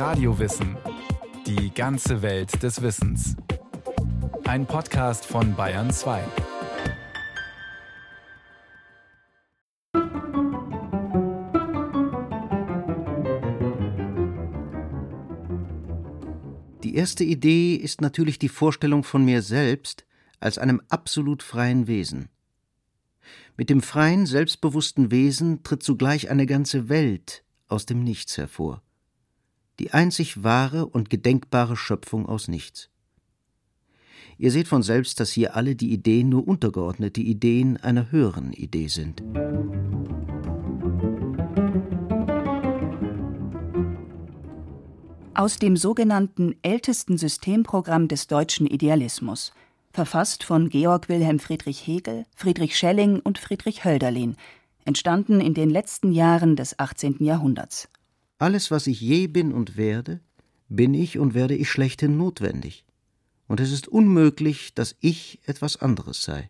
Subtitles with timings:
[0.00, 0.78] Radiowissen.
[1.46, 3.36] Die ganze Welt des Wissens.
[4.44, 6.24] Ein Podcast von Bayern 2.
[16.82, 20.06] Die erste Idee ist natürlich die Vorstellung von mir selbst
[20.40, 22.30] als einem absolut freien Wesen.
[23.58, 28.82] Mit dem freien, selbstbewussten Wesen tritt zugleich eine ganze Welt aus dem Nichts hervor.
[29.80, 32.90] Die einzig wahre und gedenkbare Schöpfung aus nichts.
[34.38, 38.88] Ihr seht von selbst, dass hier alle die Ideen nur untergeordnete Ideen einer höheren Idee
[38.88, 39.22] sind.
[45.34, 49.52] Aus dem sogenannten ältesten Systemprogramm des deutschen Idealismus–
[49.92, 54.36] verfasst von Georg Wilhelm Friedrich Hegel, Friedrich Schelling und Friedrich Hölderlin,
[54.84, 57.16] entstanden in den letzten Jahren des 18.
[57.20, 57.88] Jahrhunderts.
[58.40, 60.18] Alles, was ich je bin und werde,
[60.70, 62.86] bin ich und werde ich schlechthin notwendig.
[63.46, 66.48] Und es ist unmöglich, dass ich etwas anderes sei.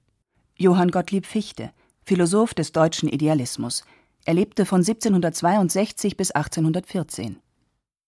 [0.56, 1.73] Johann Gottlieb Fichte,
[2.05, 3.83] Philosoph des deutschen Idealismus.
[4.25, 7.39] Er lebte von 1762 bis 1814.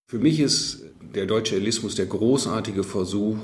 [0.06, 3.38] Für mich ist der deutsche Idealismus der großartige Versuch,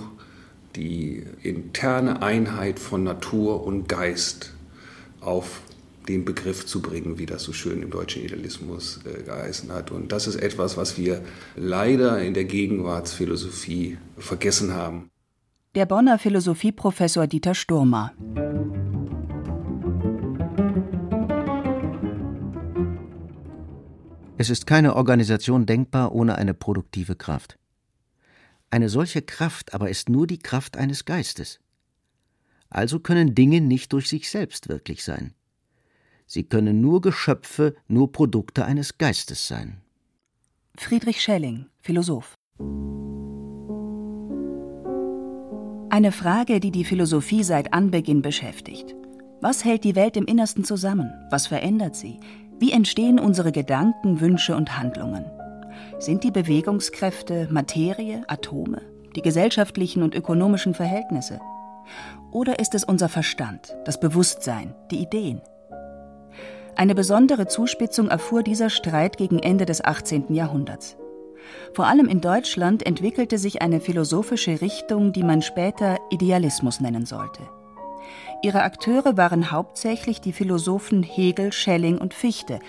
[0.77, 4.55] die interne Einheit von Natur und Geist
[5.21, 5.63] auf
[6.09, 9.91] den Begriff zu bringen, wie das so schön im deutschen Idealismus äh, geheißen hat.
[9.91, 11.23] Und das ist etwas, was wir
[11.57, 15.11] leider in der Gegenwartsphilosophie vergessen haben.
[15.75, 18.13] Der Bonner Philosophieprofessor Dieter Sturmer.
[24.39, 27.59] Es ist keine Organisation denkbar ohne eine produktive Kraft.
[28.71, 31.61] Eine solche Kraft aber ist nur die Kraft eines Geistes.
[32.71, 35.35] Also können Dinge nicht durch sich selbst wirklich sein.
[36.29, 39.79] Sie können nur Geschöpfe, nur Produkte eines Geistes sein.
[40.77, 42.35] Friedrich Schelling, Philosoph.
[45.91, 48.95] Eine Frage, die die Philosophie seit Anbeginn beschäftigt.
[49.41, 51.11] Was hält die Welt im Innersten zusammen?
[51.31, 52.21] Was verändert sie?
[52.59, 55.25] Wie entstehen unsere Gedanken, Wünsche und Handlungen?
[55.99, 58.83] Sind die Bewegungskräfte Materie, Atome,
[59.17, 61.41] die gesellschaftlichen und ökonomischen Verhältnisse?
[62.33, 65.41] Oder ist es unser Verstand, das Bewusstsein, die Ideen?
[66.79, 70.33] Eine besondere Zuspitzung erfuhr dieser Streit gegen Ende des 18.
[70.33, 70.97] Jahrhunderts.
[71.75, 77.43] Vor allem in Deutschland entwickelte sich eine philosophische Richtung, die man später Idealismus nennen sollte.
[78.45, 82.61] Ihre Akteure waren hauptsächlich die Philosophen Hegel, Schelling und Fichte,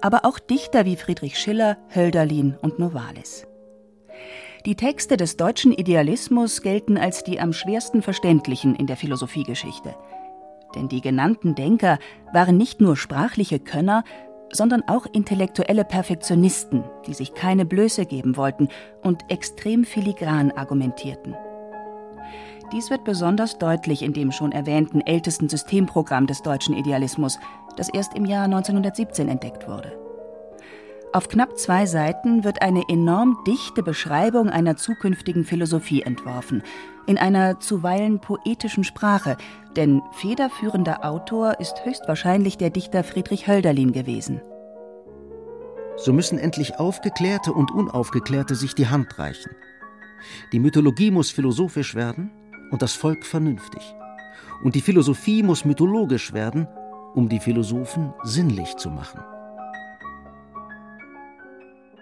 [0.00, 3.48] aber auch Dichter wie Friedrich Schiller, Hölderlin und Novalis.
[4.64, 9.96] Die Texte des deutschen Idealismus gelten als die am schwersten verständlichen in der Philosophiegeschichte.
[10.76, 11.98] Denn die genannten Denker
[12.32, 14.04] waren nicht nur sprachliche Könner,
[14.52, 18.68] sondern auch intellektuelle Perfektionisten, die sich keine Blöße geben wollten
[19.02, 21.34] und extrem filigran argumentierten.
[22.72, 27.38] Dies wird besonders deutlich in dem schon erwähnten ältesten Systemprogramm des deutschen Idealismus,
[27.76, 30.05] das erst im Jahr 1917 entdeckt wurde.
[31.12, 36.62] Auf knapp zwei Seiten wird eine enorm dichte Beschreibung einer zukünftigen Philosophie entworfen,
[37.06, 39.36] in einer zuweilen poetischen Sprache,
[39.76, 44.42] denn federführender Autor ist höchstwahrscheinlich der Dichter Friedrich Hölderlin gewesen.
[45.96, 49.52] So müssen endlich Aufgeklärte und Unaufgeklärte sich die Hand reichen.
[50.52, 52.30] Die Mythologie muss philosophisch werden
[52.70, 53.94] und das Volk vernünftig.
[54.62, 56.68] Und die Philosophie muss mythologisch werden
[57.16, 59.20] um die Philosophen sinnlich zu machen.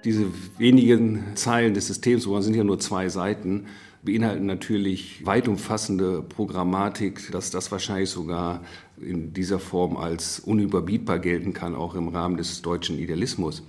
[0.04, 0.26] Diese
[0.59, 3.66] wenigen Zeilen des Systems, wo sind ja nur zwei Seiten,
[4.03, 8.62] beinhalten natürlich weit umfassende Programmatik, dass das wahrscheinlich sogar
[9.00, 13.62] in dieser Form als unüberbietbar gelten kann, auch im Rahmen des deutschen Idealismus.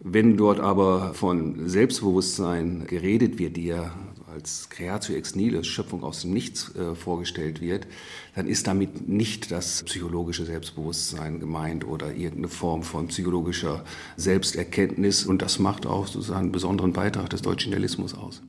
[0.00, 3.92] Wenn dort aber von Selbstbewusstsein geredet wird, die ja
[4.38, 7.86] als Creatio ex nihilo, Schöpfung aus dem Nichts äh, vorgestellt wird,
[8.34, 13.84] dann ist damit nicht das psychologische Selbstbewusstsein gemeint oder irgendeine Form von psychologischer
[14.16, 15.26] Selbsterkenntnis.
[15.26, 18.42] Und das macht auch sozusagen einen besonderen Beitrag des deutschen Idealismus aus.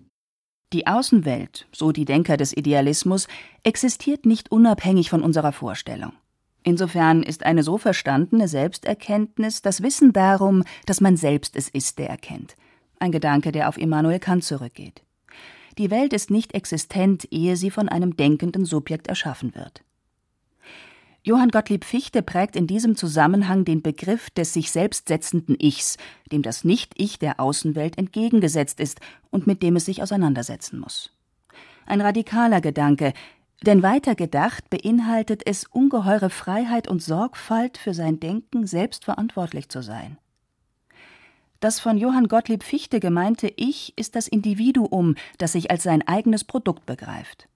[0.71, 3.27] Die Außenwelt, so die Denker des Idealismus,
[3.63, 6.12] existiert nicht unabhängig von unserer Vorstellung.
[6.62, 12.09] Insofern ist eine so verstandene Selbsterkenntnis das Wissen darum, dass man selbst es ist, der
[12.09, 12.56] erkennt.
[13.00, 15.01] Ein Gedanke, der auf Immanuel Kant zurückgeht.
[15.80, 19.81] Die Welt ist nicht existent, ehe sie von einem denkenden Subjekt erschaffen wird.
[21.24, 25.96] Johann Gottlieb Fichte prägt in diesem Zusammenhang den Begriff des sich selbst setzenden Ichs,
[26.34, 29.00] dem das Nicht-Ich der Außenwelt entgegengesetzt ist
[29.31, 31.14] und mit dem es sich auseinandersetzen muss.
[31.86, 33.14] Ein radikaler Gedanke,
[33.66, 39.81] denn weiter gedacht beinhaltet es ungeheure Freiheit und Sorgfalt für sein Denken selbst verantwortlich zu
[39.81, 40.18] sein.
[41.59, 46.45] Das von Johann Gottlieb Fichte gemeinte Ich ist das Individuum, das sich als sein eigenes
[46.45, 47.50] Produkt begreift.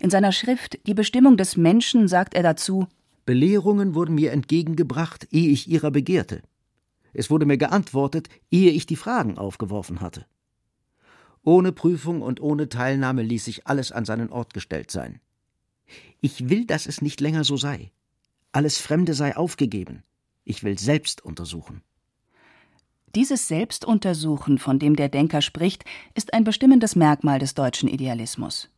[0.00, 2.88] In seiner Schrift Die Bestimmung des Menschen sagt er dazu
[3.24, 6.42] Belehrungen wurden mir entgegengebracht, ehe ich ihrer begehrte.
[7.12, 10.26] Es wurde mir geantwortet, ehe ich die Fragen aufgeworfen hatte.
[11.44, 15.20] Ohne Prüfung und ohne Teilnahme ließ sich alles an seinen Ort gestellt sein.
[16.20, 17.92] Ich will, dass es nicht länger so sei.
[18.50, 20.02] Alles Fremde sei aufgegeben.
[20.44, 21.82] Ich will selbst untersuchen.
[23.14, 28.70] Dieses Selbstuntersuchen, von dem der Denker spricht, ist ein bestimmendes Merkmal des deutschen Idealismus.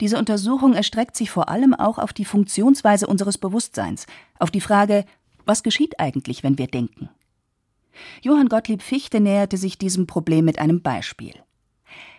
[0.00, 4.06] Diese Untersuchung erstreckt sich vor allem auch auf die Funktionsweise unseres Bewusstseins,
[4.38, 5.04] auf die Frage,
[5.44, 7.08] was geschieht eigentlich, wenn wir denken?
[8.22, 11.34] Johann Gottlieb Fichte näherte sich diesem Problem mit einem Beispiel.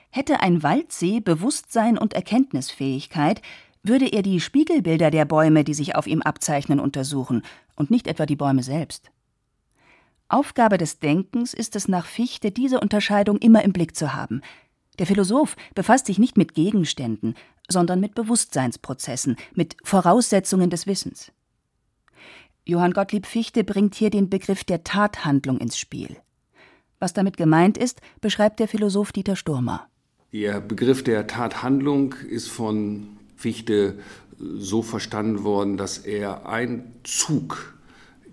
[0.10, 3.42] Hätte ein Waldsee Bewusstsein und Erkenntnisfähigkeit,
[3.84, 7.44] würde er die Spiegelbilder der Bäume, die sich auf ihm abzeichnen, untersuchen
[7.76, 9.12] und nicht etwa die Bäume selbst.
[10.36, 14.42] Aufgabe des Denkens ist es nach Fichte, diese Unterscheidung immer im Blick zu haben.
[15.00, 17.36] Der Philosoph befasst sich nicht mit Gegenständen,
[17.70, 21.32] sondern mit Bewusstseinsprozessen, mit Voraussetzungen des Wissens.
[22.66, 26.18] Johann Gottlieb Fichte bringt hier den Begriff der Tathandlung ins Spiel.
[27.00, 29.88] Was damit gemeint ist, beschreibt der Philosoph Dieter Sturmer.
[30.34, 34.00] Der Begriff der Tathandlung ist von Fichte
[34.38, 37.75] so verstanden worden, dass er einen Zug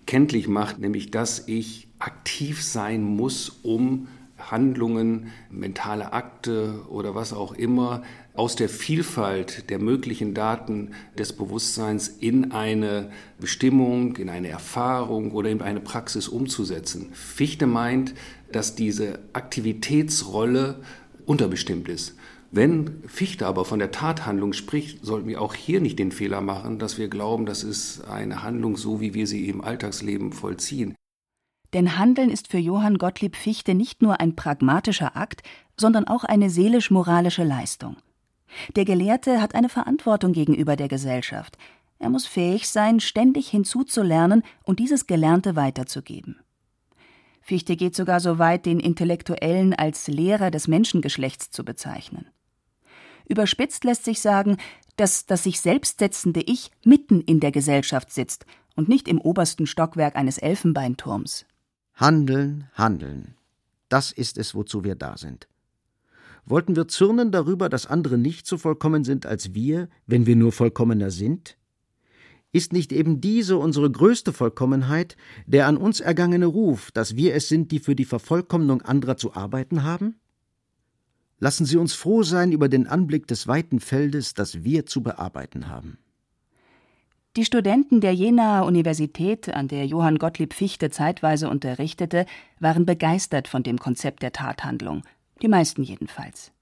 [0.07, 4.09] kenntlich macht, nämlich dass ich aktiv sein muss, um
[4.51, 8.03] Handlungen, mentale Akte oder was auch immer
[8.35, 15.51] aus der Vielfalt der möglichen Daten des Bewusstseins in eine Bestimmung, in eine Erfahrung oder
[15.51, 17.11] in eine Praxis umzusetzen.
[17.13, 18.15] Fichte meint,
[18.51, 20.81] dass diese Aktivitätsrolle
[21.27, 22.17] unterbestimmt ist.
[22.55, 26.79] Wenn Fichte aber von der Tathandlung spricht, sollten wir auch hier nicht den Fehler machen,
[26.79, 30.95] dass wir glauben, das ist eine Handlung so, wie wir sie im Alltagsleben vollziehen.
[31.73, 35.43] Denn Handeln ist für Johann Gottlieb Fichte nicht nur ein pragmatischer Akt,
[35.81, 37.97] sondern auch eine seelisch-moralische Leistung.
[38.77, 41.57] Der Gelehrte hat eine Verantwortung gegenüber der Gesellschaft.
[41.99, 46.37] Er muss fähig sein, ständig hinzuzulernen und dieses Gelernte weiterzugeben.
[47.41, 52.27] Fichte geht sogar so weit, den Intellektuellen als Lehrer des Menschengeschlechts zu bezeichnen.
[53.29, 54.57] Überspitzt lässt sich sagen,
[54.97, 58.47] dass das sich selbst setzende Ich mitten in der Gesellschaft sitzt
[58.77, 61.47] und nicht im obersten Stockwerk eines Elfenbeinturms.
[61.95, 63.35] Handeln, handeln.
[63.89, 65.49] Das ist es, wozu wir da sind.
[66.45, 70.53] Wollten wir zürnen darüber, dass andere nicht so vollkommen sind als wir, wenn wir nur
[70.53, 71.57] vollkommener sind?
[72.51, 75.17] Ist nicht eben diese unsere größte Vollkommenheit,
[75.47, 79.35] der an uns ergangene Ruf, dass wir es sind, die für die Vervollkommnung anderer zu
[79.35, 80.17] arbeiten haben?
[81.43, 85.69] Lassen Sie uns froh sein über den Anblick des weiten Feldes, das wir zu bearbeiten
[85.69, 85.99] haben.
[87.35, 92.27] Die Studenten der Jenaer Universität, an der Johann Gottlieb Fichte zeitweise unterrichtete,
[92.61, 95.03] waren begeistert von dem Konzept der Tathandlung,
[95.43, 96.53] die meisten jedenfalls.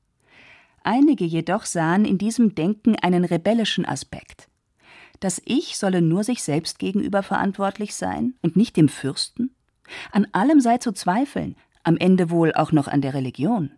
[0.82, 4.48] Einige jedoch sahen in diesem Denken einen rebellischen Aspekt.
[5.20, 9.54] Das Ich solle nur sich selbst gegenüber verantwortlich sein und nicht dem Fürsten?
[10.10, 13.72] An allem sei zu zweifeln, am Ende wohl auch noch an der Religion.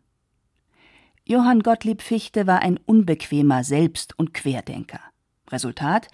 [1.25, 5.01] Johann Gottlieb Fichte war ein unbequemer Selbst- und Querdenker.
[5.51, 6.09] Resultat?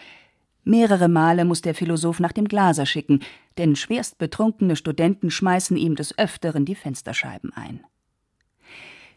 [0.65, 3.21] Mehrere Male muss der Philosoph nach dem Glaser schicken,
[3.57, 7.81] denn schwerst betrunkene Studenten schmeißen ihm des Öfteren die Fensterscheiben ein.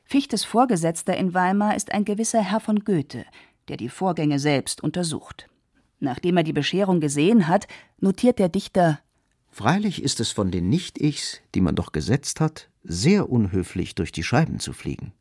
[0.05, 3.25] Fichtes Vorgesetzter in Weimar ist ein gewisser Herr von Goethe,
[3.67, 5.49] der die Vorgänge selbst untersucht.
[5.99, 7.67] Nachdem er die Bescherung gesehen hat,
[7.99, 8.99] notiert der Dichter
[9.53, 14.23] Freilich ist es von den Nicht-Ichs, die man doch gesetzt hat, sehr unhöflich durch die
[14.23, 15.11] Scheiben zu fliegen.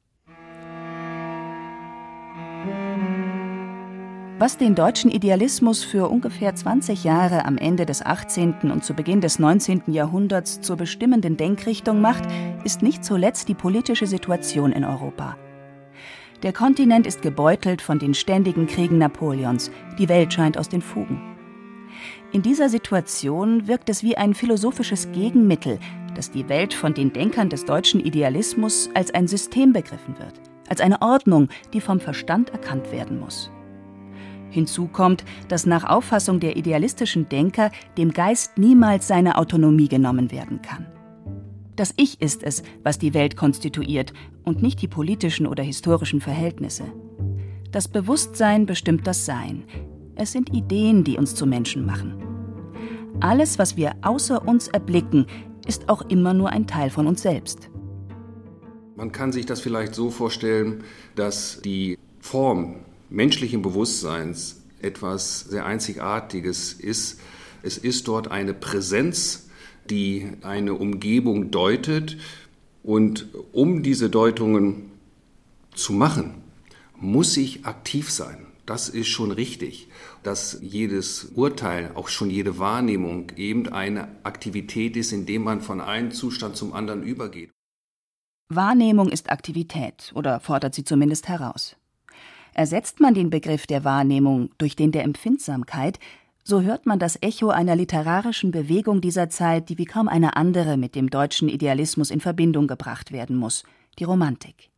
[4.41, 8.71] Was den deutschen Idealismus für ungefähr 20 Jahre am Ende des 18.
[8.73, 9.83] und zu Beginn des 19.
[9.89, 12.25] Jahrhunderts zur bestimmenden Denkrichtung macht,
[12.65, 15.37] ist nicht zuletzt die politische Situation in Europa.
[16.43, 21.21] Der Kontinent ist gebeutelt von den ständigen Kriegen Napoleons, die Welt scheint aus den Fugen.
[22.33, 25.79] In dieser Situation wirkt es wie ein philosophisches Gegenmittel,
[26.15, 30.81] dass die Welt von den Denkern des deutschen Idealismus als ein System begriffen wird, als
[30.81, 33.51] eine Ordnung, die vom Verstand erkannt werden muss.
[34.51, 40.61] Hinzu kommt, dass nach Auffassung der idealistischen Denker dem Geist niemals seine Autonomie genommen werden
[40.63, 40.87] kann.
[41.77, 44.13] Das Ich ist es, was die Welt konstituiert
[44.45, 46.85] und nicht die politischen oder historischen Verhältnisse.
[47.71, 49.65] Das Bewusstsein bestimmt das Sein.
[50.15, 52.23] Es sind Ideen, die uns zu Menschen machen.
[53.21, 55.27] Alles, was wir außer uns erblicken,
[55.67, 57.71] ist auch immer nur ein Teil von uns selbst.
[58.97, 66.73] Man kann sich das vielleicht so vorstellen, dass die Form menschlichen Bewusstseins etwas sehr Einzigartiges
[66.73, 67.21] ist.
[67.63, 69.51] Es ist dort eine Präsenz,
[69.91, 72.17] die eine Umgebung deutet.
[72.83, 74.91] Und um diese Deutungen
[75.75, 76.35] zu machen,
[76.97, 78.47] muss ich aktiv sein.
[78.65, 79.89] Das ist schon richtig,
[80.23, 86.13] dass jedes Urteil, auch schon jede Wahrnehmung eben eine Aktivität ist, indem man von einem
[86.13, 87.51] Zustand zum anderen übergeht.
[88.49, 91.77] Wahrnehmung ist Aktivität oder fordert sie zumindest heraus.
[92.61, 95.99] Ersetzt man den Begriff der Wahrnehmung durch den der Empfindsamkeit,
[96.45, 100.77] so hört man das Echo einer literarischen Bewegung dieser Zeit, die wie kaum eine andere
[100.77, 103.65] mit dem deutschen Idealismus in Verbindung gebracht werden muss,
[103.99, 104.69] die Romantik.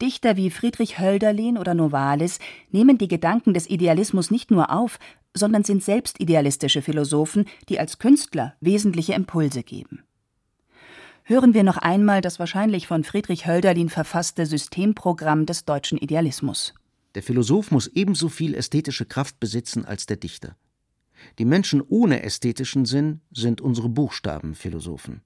[0.00, 2.38] Dichter wie Friedrich Hölderlin oder Novalis
[2.70, 4.98] nehmen die Gedanken des Idealismus nicht nur auf,
[5.34, 10.04] sondern sind selbst idealistische Philosophen, die als Künstler wesentliche Impulse geben.
[11.24, 16.74] Hören wir noch einmal das wahrscheinlich von Friedrich Hölderlin verfasste Systemprogramm des deutschen Idealismus.
[17.14, 20.56] Der Philosoph muss ebenso viel ästhetische Kraft besitzen als der Dichter.
[21.38, 25.22] Die Menschen ohne ästhetischen Sinn sind unsere Buchstabenphilosophen.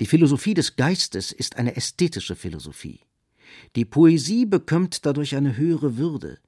[0.00, 3.00] Die Philosophie des Geistes ist eine ästhetische Philosophie.
[3.76, 6.38] Die Poesie bekömmt dadurch eine höhere Würde.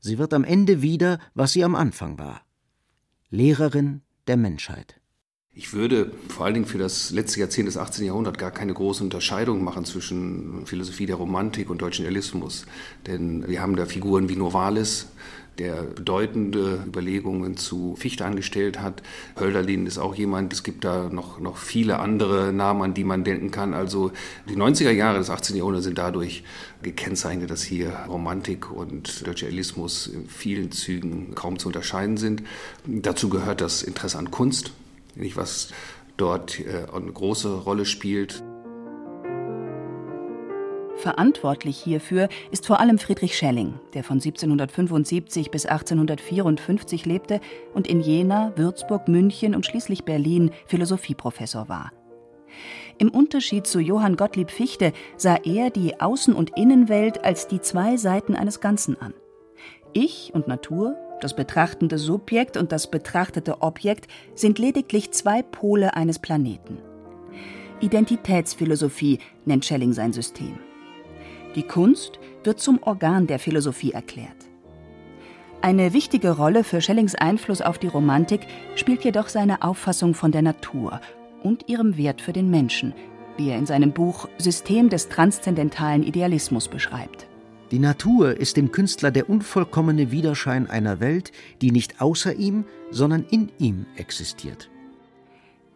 [0.00, 2.42] Sie wird am Ende wieder, was sie am Anfang war.
[3.30, 5.00] Lehrerin der Menschheit.
[5.54, 8.06] Ich würde vor allen Dingen für das letzte Jahrzehnt des 18.
[8.06, 12.64] Jahrhunderts gar keine große Unterscheidung machen zwischen Philosophie der Romantik und deutschen Realismus.
[13.06, 15.08] Denn wir haben da Figuren wie Novalis,
[15.58, 19.02] der bedeutende Überlegungen zu Fichte angestellt hat.
[19.38, 23.22] Hölderlin ist auch jemand, es gibt da noch, noch viele andere Namen, an die man
[23.22, 23.74] denken kann.
[23.74, 24.10] Also
[24.48, 25.54] die 90er Jahre des 18.
[25.54, 26.44] Jahrhunderts sind dadurch
[26.80, 32.42] gekennzeichnet, dass hier Romantik und deutscher Realismus in vielen Zügen kaum zu unterscheiden sind.
[32.86, 34.72] Dazu gehört das Interesse an Kunst,
[35.14, 35.72] nicht was
[36.16, 38.42] dort äh, eine große Rolle spielt.
[40.96, 47.40] Verantwortlich hierfür ist vor allem Friedrich Schelling, der von 1775 bis 1854 lebte
[47.74, 51.90] und in Jena, Würzburg, München und schließlich Berlin Philosophieprofessor war.
[52.98, 57.96] Im Unterschied zu Johann Gottlieb Fichte sah er die Außen- und Innenwelt als die zwei
[57.96, 59.14] Seiten eines Ganzen an.
[59.94, 66.18] Ich und Natur, das betrachtende Subjekt und das betrachtete Objekt sind lediglich zwei Pole eines
[66.18, 66.78] Planeten.
[67.80, 70.58] Identitätsphilosophie nennt Schelling sein System.
[71.54, 74.36] Die Kunst wird zum Organ der Philosophie erklärt.
[75.60, 78.40] Eine wichtige Rolle für Schellings Einfluss auf die Romantik
[78.74, 81.00] spielt jedoch seine Auffassung von der Natur
[81.42, 82.94] und ihrem Wert für den Menschen,
[83.36, 87.28] wie er in seinem Buch System des transzendentalen Idealismus beschreibt.
[87.72, 93.24] Die Natur ist dem Künstler der unvollkommene Widerschein einer Welt, die nicht außer ihm, sondern
[93.30, 94.68] in ihm existiert.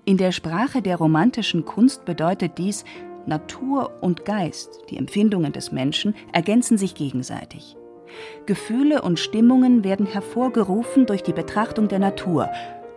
[0.04, 2.84] In der Sprache der romantischen Kunst bedeutet dies,
[3.24, 7.76] Natur und Geist, die Empfindungen des Menschen, ergänzen sich gegenseitig.
[8.44, 12.50] Gefühle und Stimmungen werden hervorgerufen durch die Betrachtung der Natur,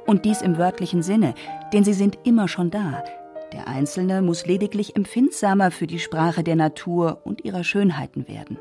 [0.07, 1.35] und dies im wörtlichen Sinne,
[1.71, 3.01] denn sie sind immer schon da.
[3.53, 8.57] Der Einzelne muss lediglich empfindsamer für die Sprache der Natur und ihrer Schönheiten werden.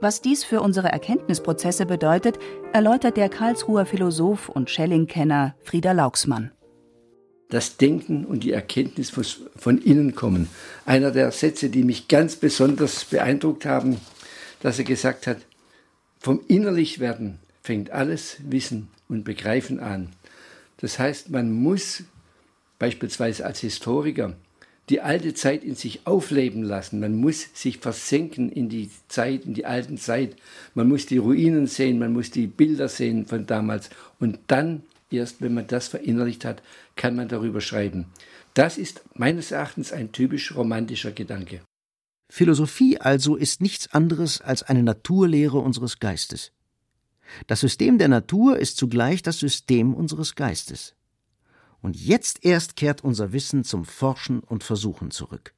[0.00, 2.38] Was dies für unsere Erkenntnisprozesse bedeutet,
[2.72, 6.52] erläutert der Karlsruher Philosoph und Schelling-Kenner Frieder Lauxmann.
[7.48, 10.48] Das Denken und die Erkenntnis muss von innen kommen.
[10.86, 14.00] Einer der Sätze, die mich ganz besonders beeindruckt haben,
[14.60, 15.38] dass er gesagt hat,
[16.20, 20.10] vom Innerlichwerden fängt alles Wissen und Begreifen an.
[20.76, 22.04] Das heißt, man muss
[22.78, 24.34] beispielsweise als Historiker
[24.88, 27.00] die alte Zeit in sich aufleben lassen.
[27.00, 30.36] Man muss sich versenken in die Zeit, in die alten Zeit.
[30.74, 33.90] Man muss die Ruinen sehen, man muss die Bilder sehen von damals.
[34.18, 36.62] Und dann, erst wenn man das verinnerlicht hat,
[36.96, 38.06] kann man darüber schreiben.
[38.54, 41.60] Das ist meines Erachtens ein typisch romantischer Gedanke.
[42.30, 46.52] Philosophie also ist nichts anderes als eine Naturlehre unseres Geistes.
[47.46, 50.94] Das System der Natur ist zugleich das System unseres Geistes.
[51.80, 55.54] Und jetzt erst kehrt unser Wissen zum Forschen und Versuchen zurück.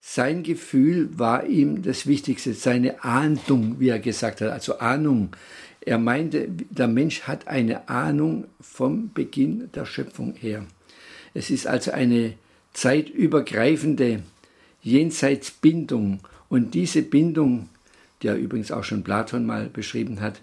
[0.00, 5.30] Sein Gefühl war ihm das Wichtigste, seine Ahndung, wie er gesagt hat, also Ahnung.
[5.80, 10.66] Er meinte, der Mensch hat eine Ahnung vom Beginn der Schöpfung her.
[11.32, 12.34] Es ist also eine
[12.74, 14.22] zeitübergreifende
[14.82, 16.20] Jenseitsbindung.
[16.48, 17.70] Und diese Bindung,
[18.22, 20.40] die er übrigens auch schon Platon mal beschrieben hat,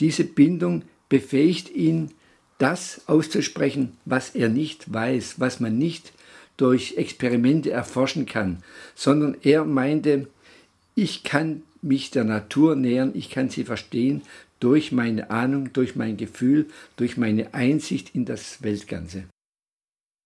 [0.00, 2.10] diese Bindung befähigt ihn,
[2.58, 6.12] das auszusprechen, was er nicht weiß, was man nicht
[6.56, 8.62] durch Experimente erforschen kann,
[8.94, 10.28] sondern er meinte,
[10.94, 14.22] ich kann mich der Natur nähern, ich kann sie verstehen
[14.60, 19.24] durch meine Ahnung, durch mein Gefühl, durch meine Einsicht in das Weltganze.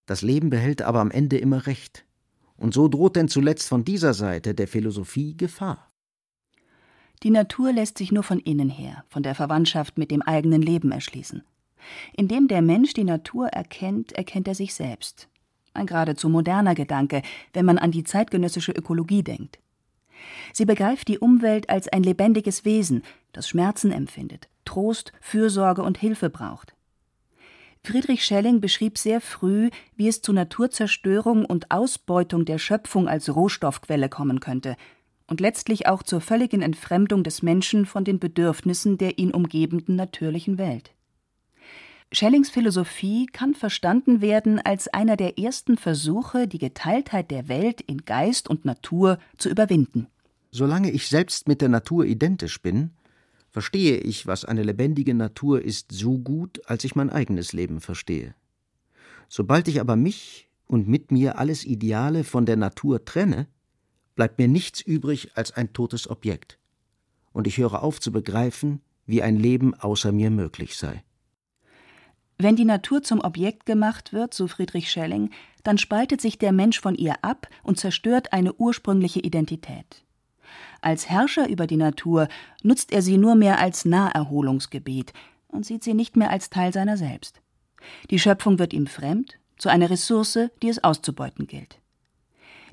[0.07, 2.05] Das Leben behält aber am Ende immer Recht.
[2.57, 5.91] Und so droht denn zuletzt von dieser Seite der Philosophie Gefahr.
[7.23, 10.91] Die Natur lässt sich nur von innen her, von der Verwandtschaft mit dem eigenen Leben
[10.91, 11.43] erschließen.
[12.15, 15.29] Indem der Mensch die Natur erkennt, erkennt er sich selbst.
[15.75, 17.23] Ein geradezu moderner Gedanke,
[17.53, 19.59] wenn man an die zeitgenössische Ökologie denkt.
[20.53, 26.31] Sie begreift die Umwelt als ein lebendiges Wesen, das Schmerzen empfindet, Trost, Fürsorge und Hilfe
[26.31, 26.75] braucht.
[27.85, 34.09] Friedrich Schelling beschrieb sehr früh, wie es zu Naturzerstörung und Ausbeutung der Schöpfung als Rohstoffquelle
[34.09, 34.77] kommen könnte
[35.27, 40.59] und letztlich auch zur völligen Entfremdung des Menschen von den Bedürfnissen der ihn umgebenden natürlichen
[40.59, 40.93] Welt.
[42.15, 48.05] Schellings Philosophie kann verstanden werden als einer der ersten Versuche, die Geteiltheit der Welt in
[48.05, 50.09] Geist und Natur zu überwinden.
[50.51, 52.91] Solange ich selbst mit der Natur identisch bin,
[53.51, 58.35] verstehe ich, was eine lebendige Natur ist, so gut, als ich mein eigenes Leben verstehe.
[59.29, 63.47] Sobald ich aber mich und mit mir alles Ideale von der Natur trenne,
[64.17, 66.59] bleibt mir nichts übrig als ein totes Objekt.
[67.33, 71.03] Und ich höre auf zu begreifen, wie ein Leben außer mir möglich sei.
[72.43, 75.31] Wenn die Natur zum Objekt gemacht wird, so Friedrich Schelling,
[75.63, 80.03] dann spaltet sich der Mensch von ihr ab und zerstört eine ursprüngliche Identität.
[80.81, 82.27] Als Herrscher über die Natur
[82.65, 85.13] nutzt er sie nur mehr als Naherholungsgebiet
[85.47, 87.41] und sieht sie nicht mehr als Teil seiner selbst.
[88.11, 91.79] Die Schöpfung wird ihm fremd, zu einer Ressource, die es auszubeuten gilt.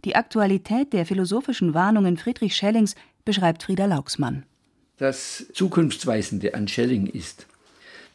[0.03, 4.47] Die Aktualität der philosophischen Warnungen Friedrich Schellings beschreibt Frieda Lauxmann.
[4.97, 7.45] Das Zukunftsweisende an Schelling ist,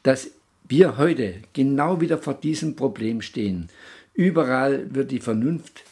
[0.02, 0.30] dass
[0.64, 3.68] wir heute genau wieder vor diesem Problem stehen.
[4.14, 5.84] Überall wird die Vernunft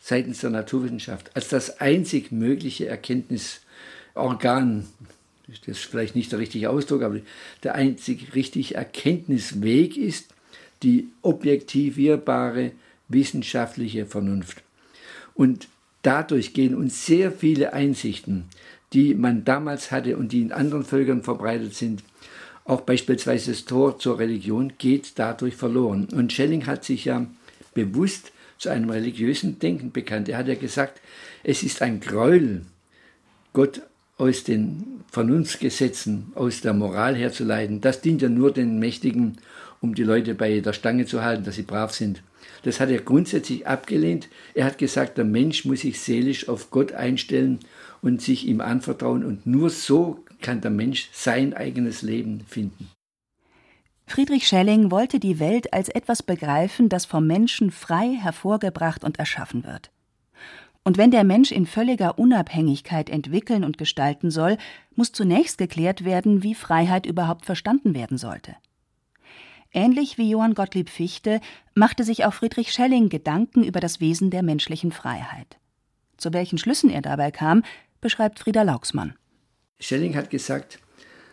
[0.00, 4.86] seitens der Naturwissenschaft als das einzig mögliche Erkenntnisorgan,
[5.46, 7.20] das ist vielleicht nicht der richtige Ausdruck, aber
[7.62, 10.32] der einzig richtige Erkenntnisweg ist
[10.82, 12.72] die objektivierbare
[13.08, 14.62] wissenschaftliche Vernunft.
[15.34, 15.68] Und
[16.02, 18.44] dadurch gehen uns sehr viele Einsichten,
[18.92, 22.02] die man damals hatte und die in anderen Völkern verbreitet sind,
[22.68, 26.06] auch beispielsweise das Tor zur Religion geht dadurch verloren.
[26.12, 27.26] Und Schelling hat sich ja
[27.72, 30.28] bewusst zu einem religiösen Denken bekannt.
[30.28, 31.00] Er hat ja gesagt,
[31.42, 32.62] es ist ein Gräuel,
[33.54, 33.80] Gott
[34.18, 37.80] aus den Vernunftsgesetzen, aus der Moral herzuleiten.
[37.80, 39.38] Das dient ja nur den Mächtigen,
[39.80, 42.22] um die Leute bei der Stange zu halten, dass sie brav sind.
[42.64, 44.28] Das hat er grundsätzlich abgelehnt.
[44.52, 47.60] Er hat gesagt, der Mensch muss sich seelisch auf Gott einstellen
[48.02, 52.90] und sich ihm anvertrauen und nur so kann der Mensch sein eigenes Leben finden.
[54.06, 59.64] Friedrich Schelling wollte die Welt als etwas begreifen, das vom Menschen frei hervorgebracht und erschaffen
[59.64, 59.90] wird.
[60.82, 64.56] Und wenn der Mensch in völliger Unabhängigkeit entwickeln und gestalten soll,
[64.94, 68.56] muss zunächst geklärt werden, wie Freiheit überhaupt verstanden werden sollte.
[69.74, 71.42] Ähnlich wie Johann Gottlieb Fichte
[71.74, 75.58] machte sich auch Friedrich Schelling Gedanken über das Wesen der menschlichen Freiheit.
[76.16, 77.62] Zu welchen Schlüssen er dabei kam,
[78.00, 79.14] beschreibt Frieda Lauxmann.
[79.80, 80.78] Schelling hat gesagt,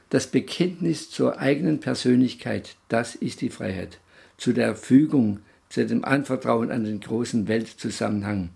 [0.10, 4.00] das Bekenntnis zur eigenen Persönlichkeit, das ist die Freiheit.
[4.38, 8.50] Zu der Fügung, zu dem Anvertrauen an den großen Weltzusammenhang.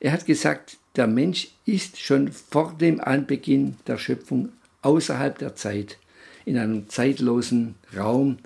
[0.00, 4.50] Er hat gesagt, der Mensch ist schon vor dem Anbeginn der Schöpfung
[4.82, 5.98] außerhalb der Zeit,
[6.44, 8.38] in einem zeitlosen Raum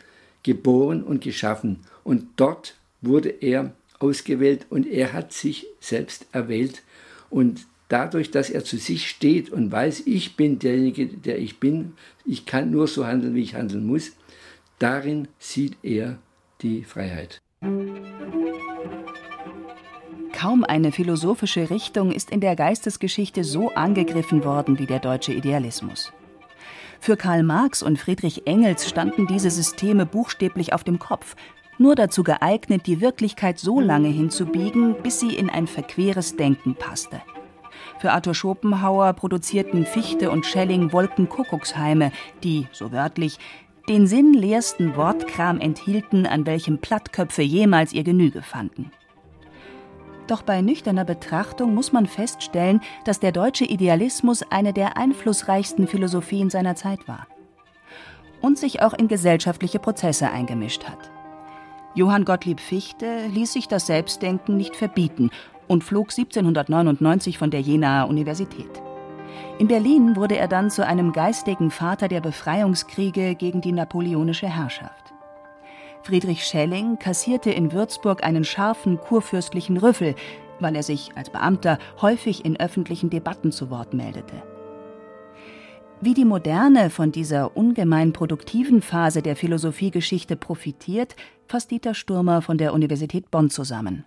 [0.42, 1.81] geboren und geschaffen.
[2.05, 6.83] Und dort wurde er ausgewählt und er hat sich selbst erwählt.
[7.31, 11.94] Und dadurch, dass er zu sich steht und weiß, ich bin derjenige, der ich bin,
[12.25, 14.12] ich kann nur so handeln, wie ich handeln muss,
[14.79, 16.18] darin sieht er
[16.62, 17.40] die Freiheit.
[20.33, 26.12] Kaum eine philosophische Richtung ist in der Geistesgeschichte so angegriffen worden wie der deutsche Idealismus.
[27.01, 31.37] Für Karl Marx und Friedrich Engels standen diese Systeme buchstäblich auf dem Kopf,
[31.79, 37.22] nur dazu geeignet, die Wirklichkeit so lange hinzubiegen, bis sie in ein verqueres Denken passte.
[38.07, 42.12] Für Arthur Schopenhauer produzierten Fichte und Schelling Wolkenkuckucksheime,
[42.45, 43.40] die, so wörtlich,
[43.88, 48.92] den sinnleersten Wortkram enthielten, an welchem Plattköpfe jemals ihr Genüge fanden.
[50.29, 56.49] Doch bei nüchterner Betrachtung muss man feststellen, dass der deutsche Idealismus eine der einflussreichsten Philosophien
[56.49, 57.27] seiner Zeit war
[58.40, 61.11] und sich auch in gesellschaftliche Prozesse eingemischt hat.
[61.97, 65.33] Johann Gottlieb Fichte ließ sich das Selbstdenken nicht verbieten
[65.69, 68.71] und flog 1799 von der Jenaer Universität.
[69.59, 75.15] In Berlin wurde er dann zu einem geistigen Vater der Befreiungskriege gegen die napoleonische Herrschaft.
[76.03, 80.15] Friedrich Schelling kassierte in Würzburg einen scharfen kurfürstlichen Rüffel,
[80.61, 84.43] weil er sich als Beamter häufig in öffentlichen Debatten zu Wort meldete.
[86.01, 92.59] Wie die Moderne von dieser ungemein produktiven Phase der Philosophiegeschichte profitiert, fasst Dieter Sturmer von
[92.59, 94.05] der Universität Bonn zusammen.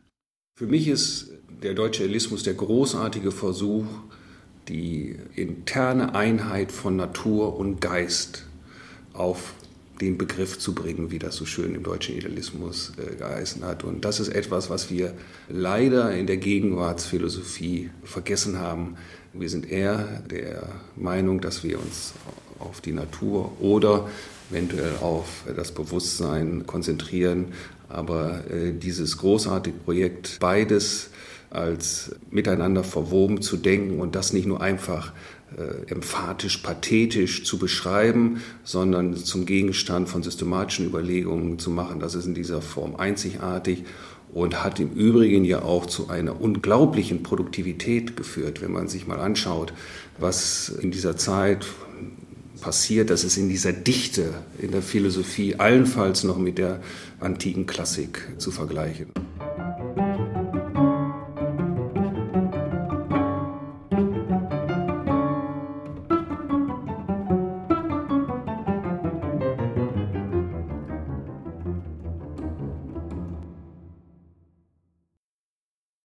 [0.56, 3.86] Für mich ist der deutsche Idealismus der großartige Versuch,
[4.68, 8.46] die interne Einheit von Natur und Geist
[9.14, 9.54] auf
[10.00, 13.84] den Begriff zu bringen, wie das so schön im deutschen Idealismus äh, geheißen hat.
[13.84, 15.14] Und das ist etwas, was wir
[15.50, 18.96] leider in der Gegenwartsphilosophie vergessen haben.
[19.34, 22.14] Wir sind eher der Meinung, dass wir uns
[22.60, 24.10] auf die Natur oder
[24.50, 27.48] eventuell auf das Bewusstsein konzentrieren.
[27.90, 31.10] Aber äh, dieses großartige Projekt, beides
[31.50, 35.14] als miteinander verwoben zu denken und das nicht nur einfach
[35.58, 42.00] äh, emphatisch, pathetisch zu beschreiben, sondern zum Gegenstand von systematischen Überlegungen zu machen.
[42.00, 43.84] Das ist in dieser Form einzigartig
[44.32, 49.20] und hat im Übrigen ja auch zu einer unglaublichen Produktivität geführt, wenn man sich mal
[49.20, 49.74] anschaut,
[50.20, 51.66] was in dieser Zeit
[52.62, 53.10] passiert.
[53.10, 56.82] Das ist in dieser Dichte in der Philosophie allenfalls noch mit der
[57.20, 59.08] antiken Klassik zu vergleichen.